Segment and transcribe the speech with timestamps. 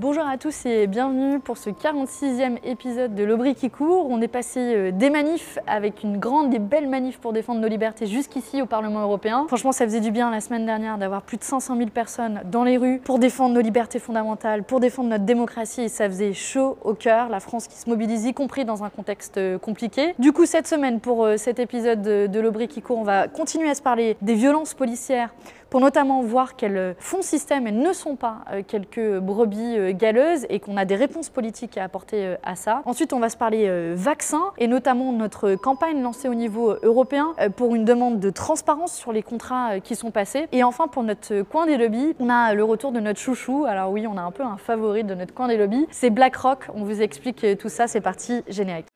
[0.00, 4.08] Bonjour à tous et bienvenue pour ce 46e épisode de l'Aubry qui court.
[4.10, 7.68] On est passé euh, des manifs avec une grande et belle manif pour défendre nos
[7.68, 9.44] libertés jusqu'ici au Parlement européen.
[9.46, 12.64] Franchement, ça faisait du bien la semaine dernière d'avoir plus de 500 000 personnes dans
[12.64, 16.76] les rues pour défendre nos libertés fondamentales, pour défendre notre démocratie et ça faisait chaud
[16.82, 17.28] au cœur.
[17.28, 20.16] La France qui se mobilise, y compris dans un contexte euh, compliqué.
[20.18, 23.70] Du coup, cette semaine, pour euh, cet épisode de l'Aubry qui court, on va continuer
[23.70, 25.32] à se parler des violences policières
[25.74, 30.76] pour notamment voir qu'elles font système et ne sont pas quelques brebis galeuse et qu'on
[30.76, 32.82] a des réponses politiques à apporter euh, à ça.
[32.84, 36.78] Ensuite, on va se parler euh, vaccins et notamment notre campagne lancée au niveau euh,
[36.84, 40.46] européen pour une demande de transparence sur les contrats qui sont passés.
[40.52, 43.64] Et enfin, pour notre coin des lobbies, on a le retour de notre chouchou.
[43.66, 45.88] Alors oui, on a un peu un favori de notre coin des lobbies.
[45.90, 46.68] C'est BlackRock.
[46.74, 47.88] On vous explique tout ça.
[47.88, 48.86] C'est parti, générique.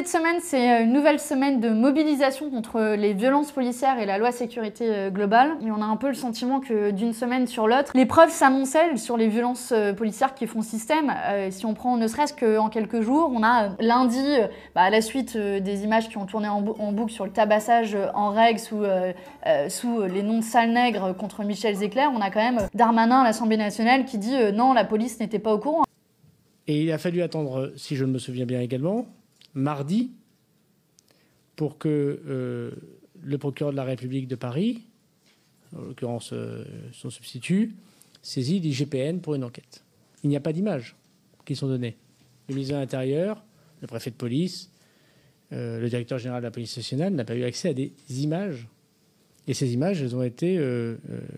[0.00, 4.16] Cette semaine, c'est euh, une nouvelle semaine de mobilisation contre les violences policières et la
[4.16, 5.50] loi sécurité euh, globale.
[5.62, 8.98] Et on a un peu le sentiment que d'une semaine sur l'autre, les preuves s'amoncellent
[8.98, 11.12] sur les violences euh, policières qui font système.
[11.50, 14.24] si on prend ne serait-ce qu'en quelques jours, on a lundi,
[14.74, 18.30] bah, à la suite des images qui ont tourné en, boucle sur le tabassage en
[18.30, 18.82] règle sous,
[19.68, 23.24] sous les noms de sales nègres contre Michel Zecler, on a quand même Darmanin à
[23.24, 25.84] l'Assemblée nationale qui dit non, la police n'était pas au courant.
[26.66, 29.06] Et il a fallu attendre, si je me souviens bien également,
[29.54, 30.10] mardi
[31.56, 32.70] pour que euh,
[33.22, 34.82] le procureur de la République de Paris,
[35.76, 37.74] en l'occurrence euh, son substitut,
[38.22, 39.84] saisit l'IGPN pour une enquête.
[40.22, 40.96] Il n'y a pas d'images
[41.44, 41.96] qui sont données.
[42.48, 43.44] Le ministre de l'Intérieur,
[43.80, 44.70] le préfet de police,
[45.52, 48.68] euh, le directeur général de la police nationale n'a pas eu accès à des images.
[49.46, 50.58] Et ces images, elles ont été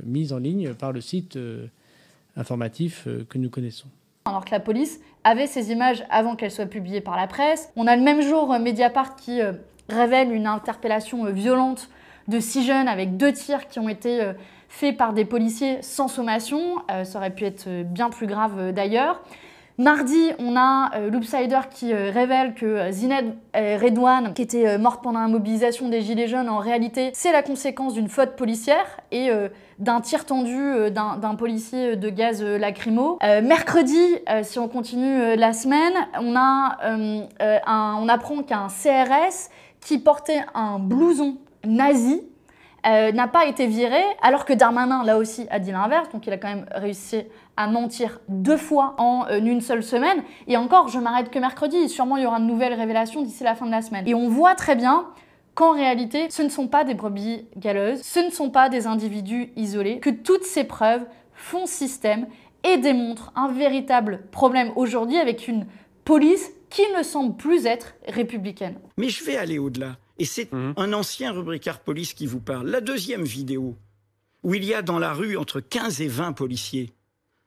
[0.04, 1.38] mises en ligne par le site
[2.36, 3.88] informatif que nous connaissons
[4.24, 7.70] alors que la police avait ces images avant qu'elles soient publiées par la presse.
[7.76, 9.52] On a le même jour euh, Mediapart qui euh,
[9.88, 11.88] révèle une interpellation euh, violente
[12.28, 14.20] de six jeunes avec deux tirs qui ont été
[14.68, 16.76] faits par des policiers sans sommation.
[17.02, 19.20] ça aurait pu être bien plus grave d'ailleurs.
[19.78, 25.88] Mardi, on a Loopsider qui révèle que Zined Redouane, qui était morte pendant la mobilisation
[25.88, 29.30] des Gilets jaunes, en réalité, c'est la conséquence d'une faute policière et
[29.82, 33.18] d'un tir tendu euh, d'un policier de gaz euh, lacrymo.
[33.22, 33.98] Euh, mercredi,
[34.42, 36.78] si on continue la semaine, on, a,
[37.66, 39.50] on apprend qu'un CRS
[39.80, 42.22] qui portait un blouson nazi
[42.84, 46.38] n'a pas été viré, alors que Darmanin, là aussi, a dit l'inverse, donc il a
[46.38, 47.22] quand même réussi
[47.56, 50.22] à mentir deux fois en une seule semaine.
[50.48, 53.54] Et encore, je m'arrête que mercredi, sûrement il y aura de nouvelles révélations d'ici la
[53.54, 54.06] fin de la semaine.
[54.08, 55.06] Et on voit très bien
[55.54, 59.52] qu'en réalité, ce ne sont pas des brebis galeuses, ce ne sont pas des individus
[59.54, 61.04] isolés, que toutes ces preuves
[61.34, 62.26] font système
[62.64, 65.66] et démontrent un véritable problème aujourd'hui avec une
[66.04, 68.76] police qui ne semble plus être républicaine.
[68.96, 69.96] Mais je vais aller au-delà.
[70.18, 70.74] Et c'est mhm.
[70.76, 72.68] un ancien rubricard police qui vous parle.
[72.68, 73.76] La deuxième vidéo,
[74.42, 76.92] où il y a dans la rue entre 15 et 20 policiers,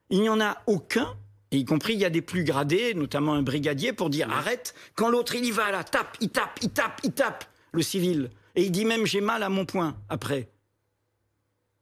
[0.09, 1.15] il n'y en a aucun,
[1.51, 4.73] et y compris il y a des plus gradés, notamment un brigadier, pour dire arrête,
[4.95, 8.29] quand l'autre il y va là, tape, il tape, il tape, il tape le civil.
[8.55, 10.49] Et il dit même j'ai mal à mon poing après.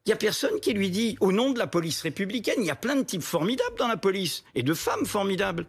[0.05, 2.71] Il n'y a personne qui lui dit, au nom de la police républicaine, il y
[2.71, 5.65] a plein de types formidables dans la police, et de femmes formidables.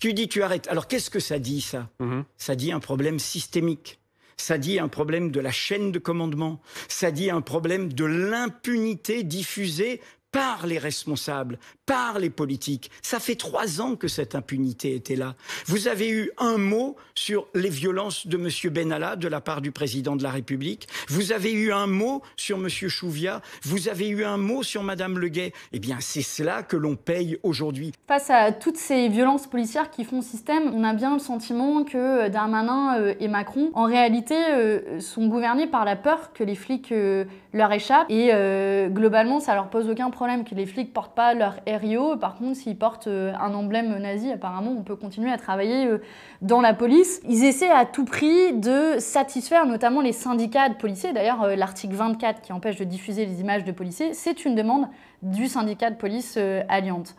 [0.00, 0.68] Tu dis, tu arrêtes.
[0.68, 1.88] Alors qu'est-ce que ça dit, ça?
[2.00, 2.24] Mhm.
[2.36, 4.00] Ça dit un problème systémique.
[4.40, 6.60] Ça dit un problème de la chaîne de commandement.
[6.88, 10.00] Ça dit un problème de l'impunité diffusée
[10.30, 12.90] par les responsables, par les politiques.
[13.02, 15.34] Ça fait trois ans que cette impunité était là.
[15.66, 18.72] Vous avez eu un mot sur les violences de M.
[18.72, 20.86] Benalla de la part du président de la République.
[21.08, 22.68] Vous avez eu un mot sur M.
[22.68, 23.40] Chouvia.
[23.62, 25.52] Vous avez eu un mot sur Mme Leguet.
[25.72, 27.92] Eh bien, c'est cela que l'on paye aujourd'hui.
[28.06, 31.96] Face à toutes ces violences policières qui font système, on a bien le sentiment que
[31.96, 36.54] euh, Darmanin euh, et Macron, en réalité, euh, sont gouvernés par la peur que les
[36.54, 36.92] flics
[37.52, 38.10] leur échappent.
[38.10, 38.30] Et
[38.90, 41.54] globalement, ça leur pose aucun problème que les flics portent pas leur
[42.20, 45.98] par contre, s'ils portent euh, un emblème nazi, apparemment, on peut continuer à travailler euh,
[46.42, 47.20] dans la police.
[47.28, 51.12] Ils essaient à tout prix de satisfaire notamment les syndicats de policiers.
[51.12, 54.88] D'ailleurs, euh, l'article 24 qui empêche de diffuser les images de policiers, c'est une demande
[55.22, 56.38] du syndicat de police
[56.68, 57.16] Alliance.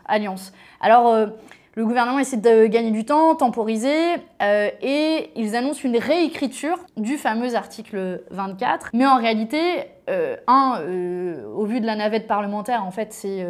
[0.80, 1.14] Alors,
[1.74, 7.54] le gouvernement essaie de gagner du temps, temporiser, et ils annoncent une réécriture du fameux
[7.56, 8.88] article 24.
[8.94, 9.58] Mais en réalité,
[10.08, 13.46] euh, un, euh, au vu de la navette parlementaire, en fait, c'est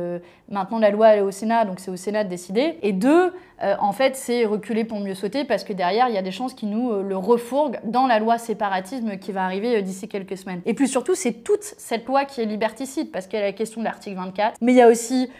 [0.49, 2.79] maintenant la loi au Sénat, donc c'est au Sénat de décider.
[2.83, 3.33] Et deux,
[3.79, 6.55] en fait, c'est reculer pour mieux sauter parce que derrière, il y a des chances
[6.55, 10.63] qui nous le refourguent dans la loi séparatisme qui va arriver d'ici quelques semaines.
[10.65, 13.53] Et puis surtout, c'est toute cette loi qui est liberticide parce qu'il y a la
[13.53, 15.31] question de l'article 24, mais il y a aussi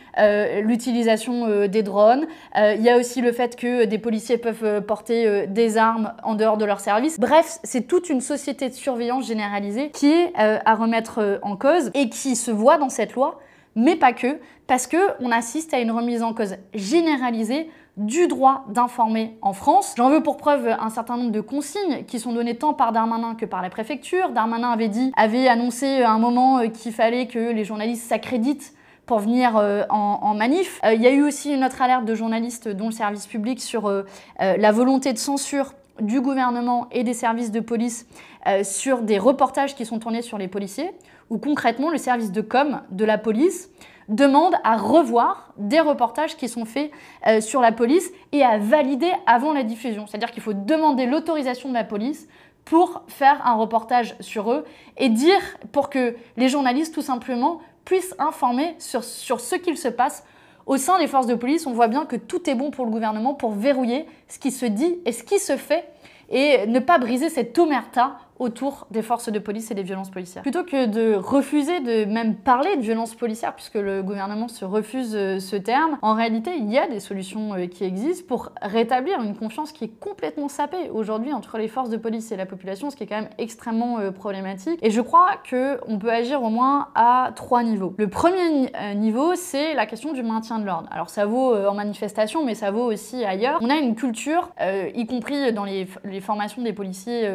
[0.63, 5.79] l'utilisation des drones, il y a aussi le fait que des policiers peuvent porter des
[5.79, 7.19] armes en dehors de leur service.
[7.19, 11.57] Bref, c'est toute une société de surveillance généralisée qui est euh, à remettre euh, en
[11.57, 13.41] cause et qui se voit dans cette loi,
[13.75, 19.37] mais pas que, parce qu'on assiste à une remise en cause généralisée du droit d'informer
[19.43, 19.95] en France.
[19.97, 23.35] J'en veux pour preuve un certain nombre de consignes qui sont données tant par Darmanin
[23.35, 24.31] que par la préfecture.
[24.31, 28.75] Darmanin avait dit, avait annoncé un moment euh, qu'il fallait que les journalistes s'accréditent
[29.07, 29.57] pour venir
[29.91, 30.81] en, manif.
[30.85, 33.93] Il y a eu aussi une autre alerte de journalistes dont le service public sur
[34.39, 38.07] la volonté de censure du gouvernement et des services de police
[38.47, 40.91] euh, sur des reportages qui sont tournés sur les policiers,
[41.29, 43.71] où concrètement le service de com de la police
[44.09, 46.91] demande à revoir des reportages qui sont faits
[47.27, 50.07] euh, sur la police et à valider avant la diffusion.
[50.07, 52.29] C'est-à-dire qu'il faut demander l'autorisation de la police
[52.65, 54.65] pour faire un reportage sur eux
[54.97, 55.41] et dire
[55.73, 60.25] pour que les journalistes tout simplement puissent informer sur, sur ce qu'il se passe
[60.67, 61.67] au sein des forces de police.
[61.67, 64.67] On voit bien que tout est bon pour le gouvernement pour verrouiller ce qui se
[64.67, 65.85] dit et ce qui se fait
[66.31, 70.43] et ne pas briser cette omerta autour des forces de police et des violences policières.
[70.43, 75.15] Plutôt que de refuser de même parler de violences policières, puisque le gouvernement se refuse
[75.15, 79.21] euh, ce terme, en réalité, il y a des solutions euh, qui existent pour rétablir
[79.21, 82.89] une confiance qui est complètement sapée aujourd'hui entre les forces de police et la population,
[82.89, 84.79] ce qui est quand même extrêmement euh, problématique.
[84.81, 87.95] Et je crois qu'on peut agir au moins à trois niveaux.
[87.99, 90.89] Le premier niveau, c'est la question du maintien de l'ordre.
[90.91, 93.59] Alors ça vaut en manifestation, mais ça vaut aussi ailleurs.
[93.61, 94.51] On a une culture,
[94.95, 97.31] y compris dans les, les formations des policiers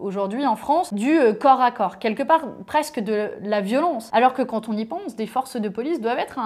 [0.00, 4.10] aujourd'hui, en France du euh, corps à corps, quelque part presque de la violence.
[4.12, 6.38] Alors que quand on y pense, des forces de police doivent être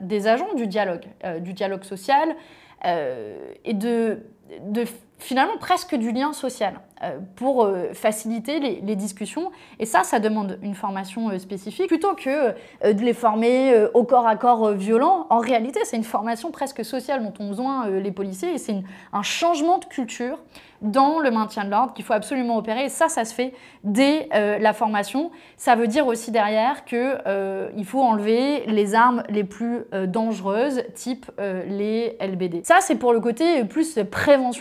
[0.00, 2.34] des agents du dialogue, euh, du dialogue social
[2.84, 4.22] euh, et de,
[4.62, 4.84] de
[5.18, 6.80] finalement presque du lien social
[7.34, 9.50] pour faciliter les, discussions.
[9.80, 11.88] Et ça, ça demande une formation spécifique.
[11.88, 12.52] Plutôt que
[12.84, 17.22] de les former au corps à corps violent, en réalité, c'est une formation presque sociale
[17.22, 18.76] dont ont besoin les policiers et c'est
[19.12, 20.38] un changement de culture
[20.82, 22.84] dans le maintien de l'ordre qu'il faut absolument opérer.
[22.84, 23.52] Et ça, ça se fait
[23.84, 25.30] dès euh, la formation.
[25.56, 30.82] Ça veut dire aussi derrière qu'il euh, faut enlever les armes les plus euh, dangereuses,
[30.94, 32.62] type les LBD.
[32.64, 33.98] Ça, c'est pour le côté plus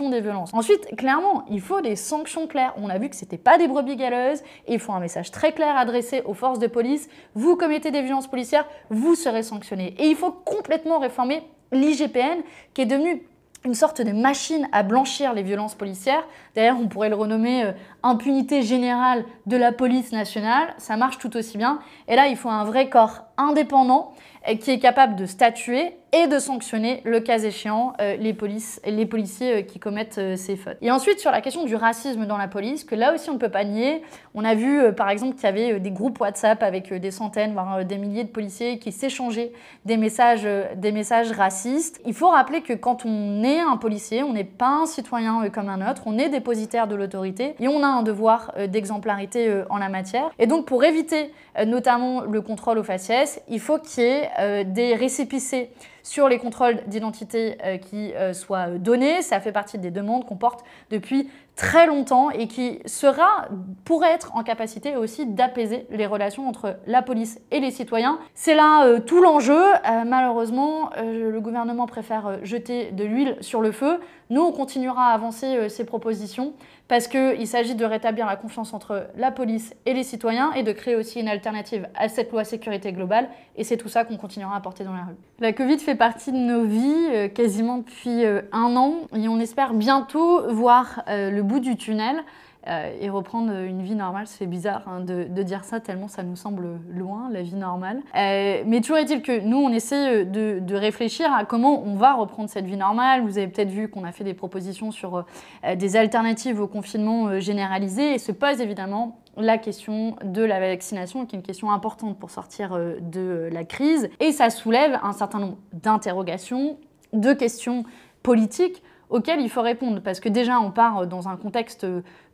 [0.10, 0.54] des violences.
[0.54, 2.74] Ensuite, clairement, il faut des sanctions claires.
[2.78, 4.42] On a vu que c'était pas des brebis galeuses.
[4.68, 7.10] Il faut un message très clair adressé aux forces de police.
[7.36, 9.96] Vous commettez des violences policières, vous serez sanctionné.
[9.98, 12.42] Et il faut complètement réformer l'IGPN,
[12.74, 13.24] qui est devenu
[13.66, 16.26] une sorte de machine à blanchir les violences policières.
[16.56, 17.72] D'ailleurs, on pourrait le renommer euh,
[18.08, 20.74] impunité générale de la police nationale.
[20.78, 21.80] Ça marche tout aussi bien.
[22.08, 24.14] Et là, il faut un vrai corps indépendant
[24.56, 29.06] qui est capable de statuer et de sanctionner, le cas échéant, euh, les, polices, les
[29.06, 30.78] policiers euh, qui commettent euh, ces fautes.
[30.82, 33.40] Et ensuite, sur la question du racisme dans la police, que là aussi on ne
[33.40, 34.02] peut pas nier,
[34.34, 37.84] on a vu par exemple qu'il y avait des groupes WhatsApp avec des centaines, voire
[37.84, 39.52] des milliers de policiers qui s'échangeaient
[39.84, 42.00] des messages, des messages racistes.
[42.06, 45.68] Il faut rappeler que quand on est un policier, on n'est pas un citoyen comme
[45.68, 50.32] un autre, on est dépositaire de l'autorité et on a devoir d'exemplarité en la matière.
[50.40, 51.32] Et donc pour éviter
[51.66, 55.70] notamment le contrôle aux faciès, il faut qu'il y ait des récépissés
[56.08, 59.22] sur les contrôles d'identité euh, qui euh, soient donnés.
[59.22, 63.50] Ça fait partie des demandes qu'on porte depuis très longtemps et qui sera,
[63.84, 68.20] pourrait être en capacité aussi d'apaiser les relations entre la police et les citoyens.
[68.36, 69.62] C'est là euh, tout l'enjeu.
[70.06, 74.00] malheureusement, le gouvernement préfère jeter de l'huile sur le feu.
[74.30, 76.54] Nous, on continuera à avancer ces propositions
[76.88, 80.72] parce qu'il s'agit de rétablir la confiance entre la police et les citoyens et de
[80.72, 83.30] créer aussi une alternative à cette loi sécurité globale.
[83.58, 85.16] Et c'est tout ça qu'on continuera à porter dans la rue.
[85.40, 89.40] La Covid fait partie de nos vies euh, quasiment depuis euh, un an et on
[89.40, 92.24] espère bientôt voir euh, le bout du tunnel.
[92.68, 94.28] Euh, et reprendre une vie normale.
[94.28, 98.02] C'est bizarre hein, de, dire ça tellement ça nous semble loin, la vie normale.
[98.16, 102.14] Euh, mais toujours est-il que nous, on essaie de, de, réfléchir à comment on va
[102.14, 103.22] reprendre cette vie normale.
[103.22, 105.24] Vous avez peut-être vu qu'on a fait des propositions sur
[105.64, 111.26] euh, des alternatives au confinement généralisé et se pose évidemment la question de la vaccination,
[111.26, 114.10] qui est une question importante pour sortir de la crise.
[114.20, 116.78] Et ça soulève un certain nombre d'interrogations,
[117.14, 117.84] de questions
[118.24, 120.02] politiques auxquels il faut répondre.
[120.02, 121.86] Parce que déjà, on part dans un contexte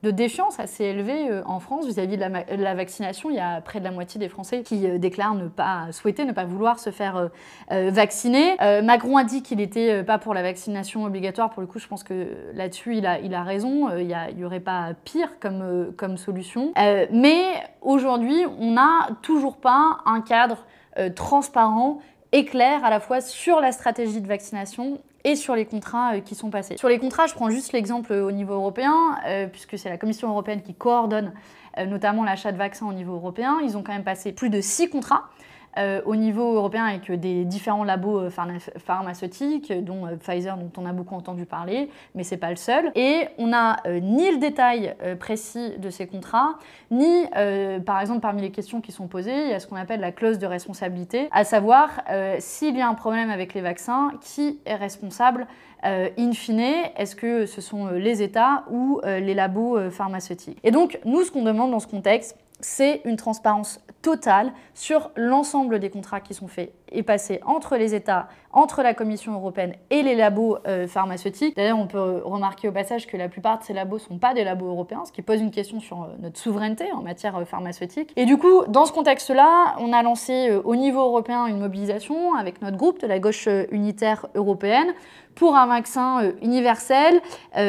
[0.04, 3.30] de défiance assez élevé euh, en France vis-à-vis de, la, vaccination.
[3.30, 6.26] Il y a près de la moitié des Français qui euh, déclarent ne pas souhaiter,
[6.26, 7.30] ne pas vouloir se faire
[7.72, 8.58] euh, vacciner.
[8.84, 11.50] Macron a dit qu'il n'était pas pour la vaccination obligatoire.
[11.52, 13.90] Pour le coup, je pense que là-dessus, il a, raison.
[13.98, 16.74] Il n'y aurait pas pire comme, comme solution.
[16.76, 17.44] mais
[17.82, 20.66] aujourd'hui, on n'a toujours pas un cadre
[21.16, 22.00] transparent
[22.32, 26.20] et clair à la fois sur la stratégie de vaccination et sur les contrats euh,
[26.20, 26.78] qui sont passés.
[26.78, 29.98] Sur les contrats, je prends juste l'exemple euh, au niveau européen, euh, puisque c'est la
[29.98, 31.34] Commission européenne qui coordonne
[31.88, 33.58] notamment l'achat de vaccins au niveau européen.
[33.64, 35.24] Ils ont quand même passé plus de six contrats.
[35.78, 38.30] Euh, au niveau européen avec des différents labos euh,
[38.78, 42.92] pharmaceutiques, dont euh, Pfizer, dont on a beaucoup entendu parler, mais c'est pas le seul.
[42.94, 46.56] Et on n'a ni le détail précis de ces contrats,
[46.92, 47.26] ni,
[47.86, 50.12] par exemple, parmi les questions qui sont posées, il y a ce qu'on appelle la
[50.12, 51.90] clause de responsabilité, à savoir
[52.40, 55.48] s'il y a un problème avec les vaccins, qui est responsable
[55.84, 56.60] in fine,
[56.98, 60.60] est-ce que ce sont les États ou les labos pharmaceutiques?
[60.64, 65.80] Et donc, nous, ce qu'on demande dans ce contexte, c'est une transparence totale sur l'ensemble
[65.80, 70.04] des contrats qui sont faits et passés entre les États, entre la Commission européenne et
[70.04, 71.56] les labos euh, pharmaceutiques.
[71.56, 74.34] D'ailleurs, on peut remarquer au passage que la plupart de ces labos ne sont pas
[74.34, 77.46] des labos européens, ce qui pose une question sur euh, notre souveraineté en matière euh,
[77.46, 78.12] pharmaceutique.
[78.16, 82.62] Et du coup, dans ce contexte-là, on a lancé au niveau européen une mobilisation avec
[82.62, 84.94] notre groupe de la gauche unitaire européenne
[85.36, 87.22] pour un vaccin universel,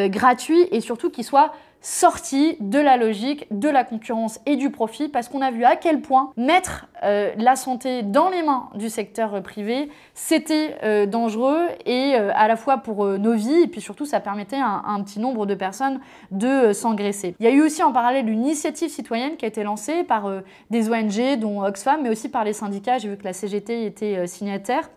[0.09, 1.53] gratuit et surtout qui soit
[1.85, 5.77] sorti de la logique, de la concurrence et du profit, parce qu'on a vu à
[5.77, 11.69] quel point mettre euh, la santé dans les mains du secteur privé, c'était euh, dangereux
[11.85, 15.03] et euh, à la fois pour nos vies, et puis surtout ça permettait à un,
[15.03, 16.01] petit nombre de personnes
[16.31, 17.37] de s'engraisser.
[17.39, 20.31] Il y a eu aussi en parallèle une initiative citoyenne qui a été lancée par
[20.71, 24.27] des ONG, dont Oxfam, mais aussi par les syndicats, j'ai vu que la CGT était
[24.27, 24.89] signataire,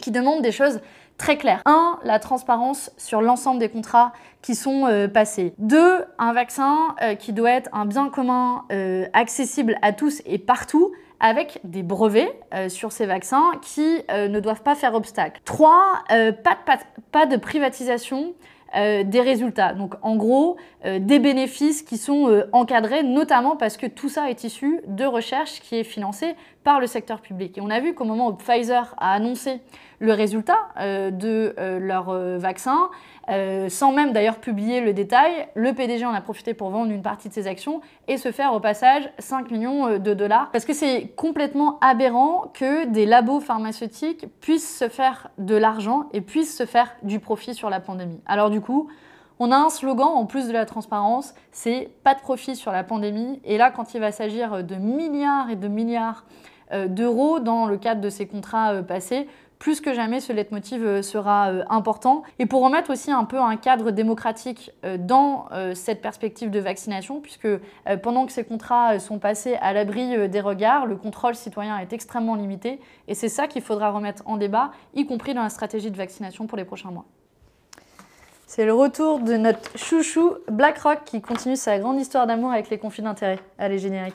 [0.00, 0.80] qui demandent des choses
[1.18, 1.60] très clair.
[1.66, 5.52] Un, la transparence sur l'ensemble des contrats qui sont euh, passés.
[5.58, 10.38] Deux, un vaccin euh, qui doit être un bien commun euh, accessible à tous et
[10.38, 12.32] partout avec des brevets
[12.68, 15.40] sur ces vaccins qui ne doivent pas faire obstacle.
[15.44, 16.04] Trois,
[17.10, 18.34] pas, de privatisation
[18.76, 19.72] euh, des résultats.
[19.72, 24.28] Donc en gros, euh, des bénéfices qui sont euh, encadrés, notamment parce que tout ça
[24.28, 26.34] est issu de recherche qui est financée
[26.64, 27.56] par le secteur public.
[27.56, 29.60] Et on a vu qu'au moment où Pfizer a annoncé
[30.00, 32.90] le résultat de leur vaccin,
[33.68, 37.28] sans même d'ailleurs publier le détail, le PDG en a profité pour vendre une partie
[37.28, 40.50] de ses actions et se faire au passage 5 millions de dollars.
[40.50, 46.20] Parce que c'est complètement aberrant que des labos pharmaceutiques puissent se faire de l'argent et
[46.20, 48.20] puissent se faire du profit sur la pandémie.
[48.26, 48.88] Alors du coup,
[49.40, 52.82] on a un slogan en plus de la transparence, c'est pas de profit sur la
[52.82, 53.40] pandémie.
[53.44, 56.24] Et là, quand il va s'agir de milliards et de milliards
[56.72, 59.28] euh, d'euros dans le cadre de ces contrats euh, passés,
[59.58, 62.22] plus que jamais ce leitmotiv euh, sera important.
[62.38, 67.48] Et pour remettre aussi un peu un cadre démocratique dans cette perspective de vaccination, puisque
[68.02, 72.34] pendant que ces contrats sont passés à l'abri des regards, le contrôle citoyen est extrêmement
[72.34, 72.80] limité.
[73.08, 76.46] Et c'est ça qu'il faudra remettre en débat, y compris dans la stratégie de vaccination
[76.46, 77.06] pour les prochains mois.
[78.50, 82.78] C'est le retour de notre chouchou BlackRock qui continue sa grande histoire d'amour avec les
[82.78, 83.40] conflits d'intérêts.
[83.58, 84.14] Allez, générique.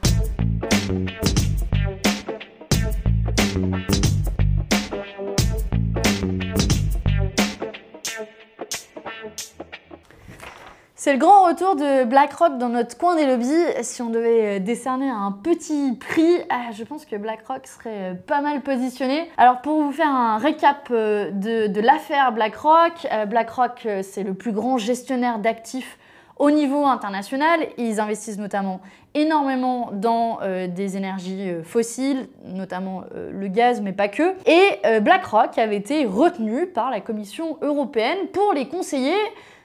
[11.03, 13.65] C'est le grand retour de BlackRock dans notre coin des lobbies.
[13.81, 18.13] Si on devait euh, décerner un petit prix, ah, je pense que BlackRock serait euh,
[18.13, 19.29] pas mal positionné.
[19.35, 24.77] Alors pour vous faire un récap euh, de, l'affaire BlackRock, BlackRock c'est le plus grand
[24.77, 25.97] gestionnaire d'actifs
[26.37, 27.59] au niveau international.
[27.77, 28.79] Ils investissent notamment
[29.13, 34.33] énormément dans des énergies fossiles, notamment le gaz, mais pas que.
[34.45, 39.13] Et BlackRock avait été retenu par la Commission européenne pour les conseiller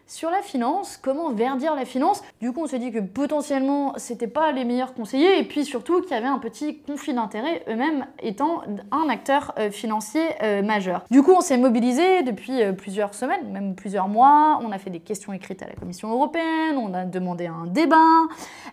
[0.08, 2.22] sur la finance, comment verdir la finance.
[2.40, 6.00] Du coup, on s'est dit que potentiellement, c'était pas les meilleurs conseillers et puis surtout
[6.00, 11.04] qu'il y avait un petit conflit d'intérêts, eux-mêmes étant un acteur euh, financier euh, majeur.
[11.10, 14.58] Du coup, on s'est mobilisé depuis euh, plusieurs semaines, même plusieurs mois.
[14.62, 17.96] On a fait des questions écrites à la Commission européenne, on a demandé un débat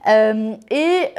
[0.08, 1.10] et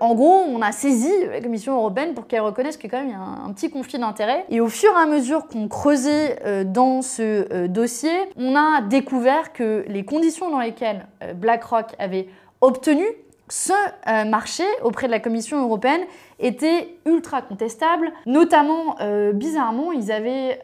[0.00, 3.06] en gros, on a saisi la Commission européenne pour qu'elle reconnaisse qu'il y a quand
[3.06, 4.44] même un, un petit conflit d'intérêts.
[4.50, 9.63] Et au fur et à mesure qu'on creusait dans ce dossier, on a découvert que
[9.86, 12.28] les conditions dans lesquelles euh, BlackRock avait
[12.60, 13.04] obtenu
[13.48, 13.72] ce
[14.08, 16.00] euh, marché auprès de la Commission européenne
[16.38, 18.10] étaient ultra contestables.
[18.24, 20.60] Notamment, euh, bizarrement, ils avaient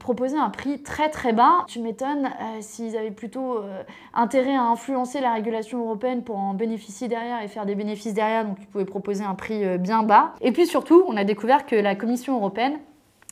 [0.00, 1.64] proposé un prix très très bas.
[1.68, 2.28] Tu m'étonnes
[2.60, 3.60] s'ils avaient plutôt
[4.12, 8.44] intérêt à influencer la régulation européenne pour en bénéficier derrière et faire des bénéfices derrière,
[8.44, 10.32] donc ils pouvaient proposer un prix bien bas.
[10.40, 12.80] Et puis surtout, on a découvert que la Commission européenne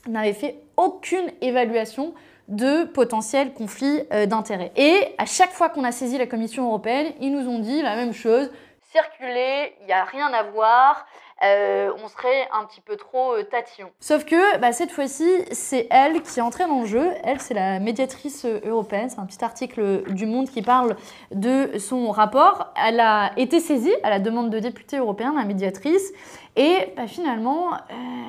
[0.07, 2.13] n'avait fait aucune évaluation
[2.49, 4.71] de potentiels conflits euh, d'intérêts.
[4.75, 7.95] Et à chaque fois qu'on a saisi la Commission européenne, ils nous ont dit la
[7.95, 8.49] même chose,
[8.91, 11.05] circuler, il n'y a rien à voir.
[11.41, 13.89] Euh, on serait un petit peu trop euh, tatillon.
[14.01, 17.11] Sauf que bah, cette fois-ci, c'est elle qui est entrée dans le jeu.
[17.23, 19.09] Elle, c'est la médiatrice euh, européenne.
[19.09, 20.97] C'est un petit article du Monde qui parle
[21.33, 22.73] de son rapport.
[22.75, 26.11] Elle a été saisie à la demande de députés européens, la médiatrice.
[26.57, 27.69] Et bah, finalement,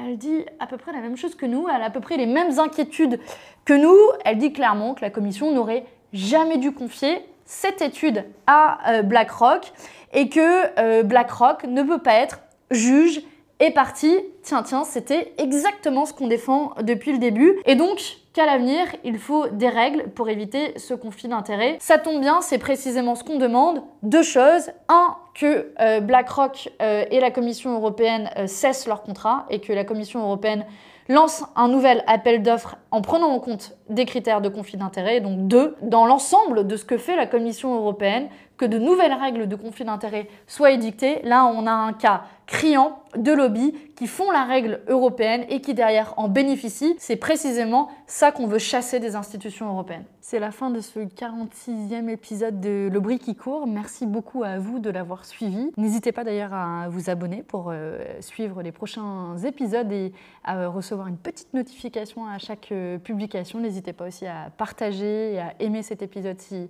[0.06, 1.66] elle dit à peu près la même chose que nous.
[1.68, 3.18] Elle a à peu près les mêmes inquiétudes
[3.64, 3.96] que nous.
[4.24, 9.72] Elle dit clairement que la Commission n'aurait jamais dû confier cette étude à BlackRock
[10.12, 12.38] et que BlackRock ne peut pas être
[12.70, 13.22] juge
[13.60, 14.16] et parti.
[14.42, 17.58] Tiens, tiens, c'était exactement ce qu'on défend depuis le début.
[17.66, 21.76] Et donc, qu'à l'avenir, il faut des règles pour éviter ce conflit d'intérêts.
[21.80, 23.82] Ça tombe bien, c'est précisément ce qu'on demande.
[24.02, 24.70] Deux choses.
[24.88, 29.72] Un, que euh, BlackRock euh, et la Commission européenne euh, cessent leur contrat et que
[29.72, 30.66] la Commission européenne
[31.08, 35.20] lance un nouvel appel d'offres en prenant en compte des critères de conflit d'intérêts.
[35.20, 38.28] Donc deux, dans l'ensemble de ce que fait la Commission européenne,
[38.60, 41.22] que de nouvelles règles de conflit d'intérêts soient édictées.
[41.22, 45.72] Là, on a un cas criant de lobbies qui font la règle européenne et qui
[45.72, 46.94] derrière en bénéficient.
[46.98, 50.04] C'est précisément ça qu'on veut chasser des institutions européennes.
[50.20, 53.66] C'est la fin de ce 46e épisode de Le qui court.
[53.66, 55.72] Merci beaucoup à vous de l'avoir suivi.
[55.76, 60.12] N'hésitez pas d'ailleurs à vous abonner pour euh, suivre les prochains épisodes et
[60.44, 63.60] à euh, recevoir une petite notification à chaque euh, publication.
[63.60, 66.68] N'hésitez pas aussi à partager et à aimer cet épisode si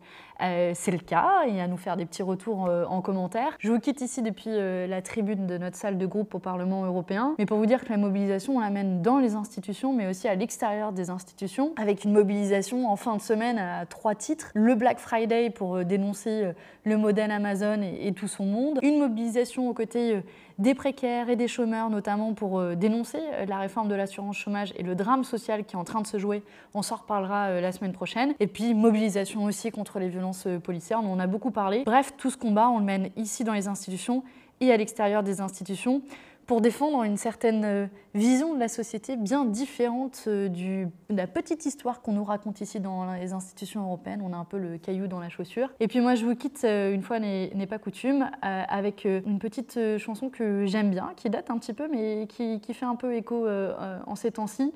[0.73, 3.57] c'est le cas et à nous faire des petits retours en commentaire.
[3.59, 7.35] Je vous quitte ici depuis la tribune de notre salle de groupe au Parlement européen.
[7.39, 10.35] Mais pour vous dire que la mobilisation, on l'amène dans les institutions, mais aussi à
[10.35, 14.51] l'extérieur des institutions, avec une mobilisation en fin de semaine à trois titres.
[14.55, 16.53] Le Black Friday pour euh, dénoncer euh,
[16.85, 18.79] le modèle Amazon et, tout son monde.
[18.83, 20.21] Une mobilisation aux côtés euh,
[20.61, 24.95] des précaires et des chômeurs, notamment pour dénoncer la réforme de l'assurance chômage et le
[24.95, 26.43] drame social qui est en train de se jouer.
[26.75, 28.35] On s'en reparlera la semaine prochaine.
[28.39, 31.83] Et puis mobilisation aussi contre les violences policières, on en a beaucoup parlé.
[31.85, 34.23] Bref, tout ce combat, on le mène ici dans les institutions
[34.61, 36.03] et à l'extérieur des institutions
[36.51, 41.65] pour défendre une certaine euh, vision de la société bien différente euh, de la petite
[41.65, 44.21] histoire qu'on nous raconte ici dans les institutions européennes.
[44.21, 45.69] On a un peu le caillou dans la chaussure.
[45.79, 49.79] Et puis moi, je vous quitte, euh, une fois n'est pas coutume, avec une petite
[49.99, 53.47] chanson que j'aime bien, qui date un petit peu, mais qui, fait un peu écho
[53.49, 54.73] en ces temps-ci.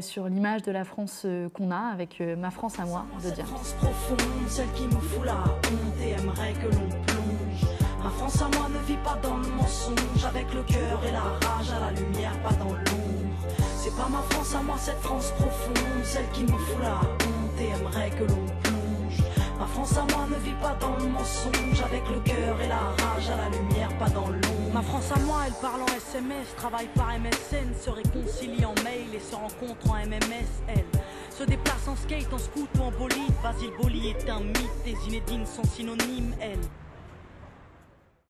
[0.00, 3.28] sur l'image de la France qu'on a avec Ma France à moi de.
[8.22, 11.10] France nous et à moi ne vit pas dans le mensonge, avec le cœur et
[11.10, 13.48] la rage à la lumière, pas dans l'ombre.
[13.76, 17.60] C'est pas ma France à moi, cette France profonde, celle qui me fout la honte
[17.60, 19.24] et aimerait que l'on plonge.
[19.58, 22.94] Ma France à moi ne vit pas dans le mensonge, avec le cœur et la
[23.04, 24.72] rage à la lumière, pas dans l'ombre.
[24.72, 29.12] Ma France à moi, elle parle en SMS, travaille par MSN, se réconcilie en mail
[29.14, 30.84] et se rencontre en MMS, elle
[31.36, 33.34] se déplace en skate, en scoot ou en bolide.
[33.42, 36.60] Basile Boli est un mythe, des inédines sont synonymes, elle.